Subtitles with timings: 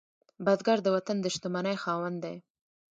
[0.45, 2.35] بزګر د وطن د شتمنۍ خاوند دی